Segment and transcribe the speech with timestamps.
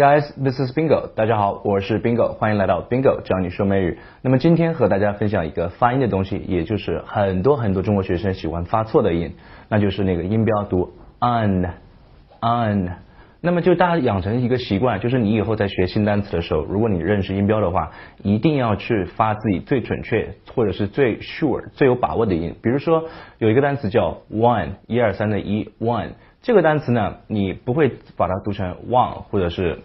[0.00, 1.08] guys, this is Bingo。
[1.14, 3.98] 大家好，我是 Bingo，欢迎来到 Bingo 教你说美语。
[4.22, 9.34] 那么今天和大家分享一个发音的东西，也就是很多很多中国学生喜欢发错的音，
[9.68, 11.68] 那就是那个音标读 un
[12.40, 12.88] un。
[13.42, 17.90] 那么就大家养成一个习惯，就是你以后在学新单词的时候，如果你认识音标的话，
[18.22, 22.54] 一定要去发自己最准确或者是最 sure 最有把握的音。
[22.62, 23.04] 比如说
[23.36, 26.12] 有一个单词叫 one，一二三的一 one，
[26.42, 29.80] 这个单词呢，你不会把它读成 one 或者是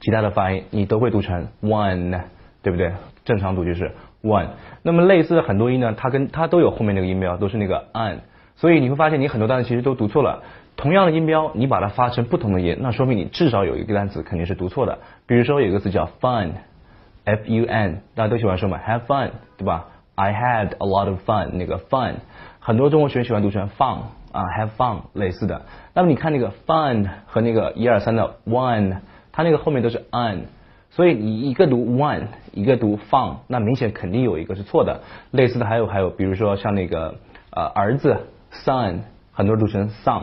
[0.00, 2.22] 其他的发音，你都会读成 one，
[2.62, 2.92] 对不对？
[3.24, 4.48] 正常读就是 one。
[4.82, 8.18] 那么类似的很多音呢，它跟它都有后面那个音标，都是那个 an，
[8.56, 10.42] 所以你会发现你很多单词其实都读错了。
[10.74, 14.98] 同样的音标，你把它发成不同的音，那说明你至少有一个单词肯定是读错的。
[15.26, 22.14] 比如说有一个词叫 fun，f u n，大家都喜欢说嘛，have fun，对吧？I had a lot of fun，那个 fun，
[22.58, 23.98] 很多中国学生喜欢读成 fun
[24.36, 25.62] 啊，have fun 类似的。
[25.94, 28.98] 那么你看那个 fun 和那个一二三的 one，
[29.32, 30.42] 它那个后面都是 an，
[30.90, 35.00] 所以你一个读 one，一个读 fun，那明显肯定有一个是错的。
[35.30, 37.14] 类似的还有还有，比如说像那个
[37.50, 38.98] 呃儿子 son，
[39.32, 40.22] 很多人读成 son。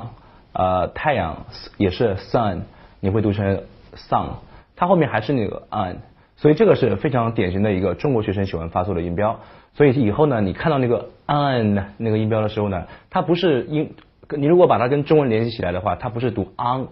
[0.55, 1.47] 呃，太阳
[1.77, 2.61] 也是 sun，
[2.99, 3.63] 你会读成
[3.95, 4.27] sun，
[4.75, 5.95] 它后面还是那个 an
[6.35, 9.39] 所以这个是非常典型的一个中国学生喜欢发错的音标。
[9.73, 13.91] 所以以后呢，你看到那个 un 那个音标的时候呢，它不是英，
[14.29, 16.87] 你如果把它跟中文联系起来的话，它不是读 on，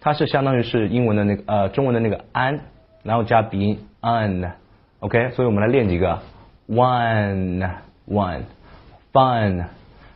[0.00, 2.60] 它是相当于是英文的那个呃中文的那个 an，
[3.02, 6.20] 然后加鼻音 un，OK，所以我们来练几个
[6.68, 7.70] one
[8.08, 8.42] one
[9.12, 9.64] fun，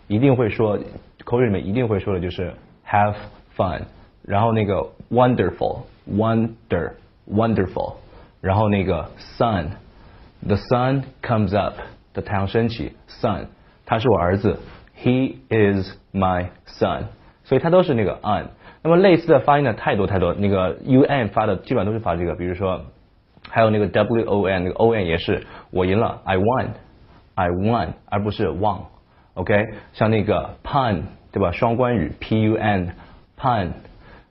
[0.08, 0.78] 一定会说
[1.24, 2.52] 口语里面一定会说的就是。
[2.84, 3.14] have
[3.56, 3.80] fun，
[4.22, 6.92] 然后那个 wonderful wonder
[7.26, 7.94] wonderful，
[8.42, 11.76] 然后那个 sun，the sun comes up，
[12.12, 13.46] 的太阳升起，son，
[13.86, 14.58] 他是我儿子
[15.02, 17.04] ，he is my son，
[17.44, 18.48] 所以它都是那个 on。
[18.82, 22.82] 那么类似的发音呢太多太多，那个 un 发的基本上都是发这个，比如说
[23.48, 31.04] 还有那个 won，那个 on 也是我赢了，I won，I won，而不是 won，OK，像那个 pun。
[31.32, 31.50] 对吧？
[31.50, 32.92] 双关语 p u n
[33.40, 33.70] pun，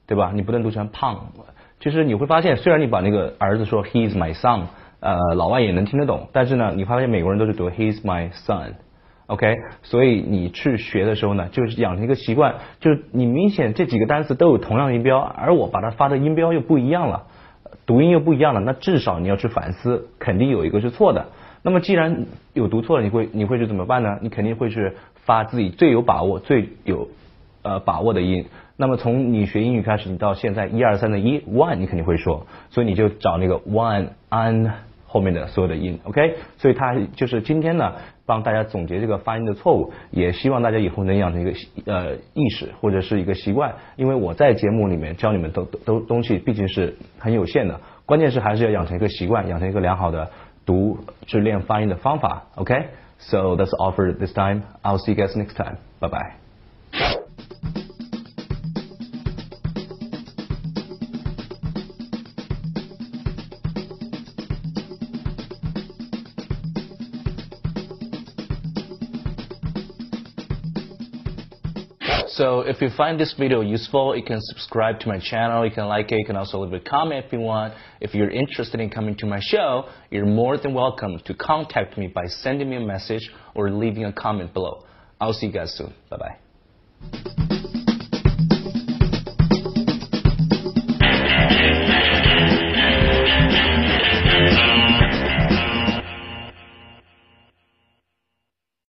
[0.05, 0.31] 对吧？
[0.35, 1.31] 你不能读成胖。
[1.81, 4.61] 其实你会发现，虽然你把那个儿子说 he is my son，
[5.01, 9.57] 呃，老外也能听得懂，但是呢，你发现美国人都是读 he is my son，OK？
[9.83, 17.23] 所以你去学的时候呢，就是养成一个习惯，就是你明显这几个单词都有同样的音标，而我把它发的音标又不一样了，
[17.85, 21.25] 读音又不一样了，那至少你要去反思，肯定有一个是错的。
[21.63, 24.19] 那么既然有读错了，你会你会去怎么办呢？
[24.21, 24.93] 你肯定会去。
[25.23, 27.07] 发自己最有把握、最有
[27.61, 28.47] 呃把握的音。
[28.81, 34.71] 那么从你学英语开始，你到现在一二三的一 one，你肯定会说，所以你就找那个 one an
[35.05, 36.37] 后面的所有的音，OK？
[36.57, 37.93] 所以它就是今天呢，
[38.25, 41.51] 帮大家总结这个发音的错误，也希望大家以后能养成一个
[41.85, 43.75] 呃意识或者是一个习惯。
[43.97, 50.31] 因为我在节目里面教你们都都东西毕竟是很有限的，关键是还是要养成一个习惯，养成一个良好的
[50.65, 50.97] 读、
[51.27, 54.63] 去练发音的方法，OK？So that's all for this time.
[54.81, 55.75] I'll see you guys next time.
[55.99, 56.40] Bye bye.
[72.33, 75.87] So if you find this video useful, you can subscribe to my channel, you can
[75.87, 77.73] like it, you can also leave a comment if you want.
[77.99, 82.07] If you're interested in coming to my show, you're more than welcome to contact me
[82.07, 84.85] by sending me a message or leaving a comment below.
[85.19, 85.93] I'll see you guys soon.
[86.09, 86.37] Bye
[87.11, 87.47] bye.